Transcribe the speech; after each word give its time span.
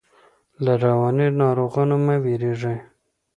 له 0.63 0.73
رواني 0.83 1.27
ناروغانو 1.41 1.95
مه 2.05 2.15
ویریږئ. 2.23 2.77